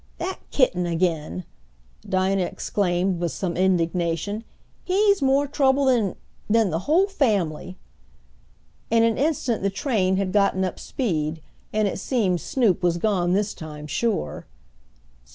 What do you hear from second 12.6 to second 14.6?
was gone this time sure.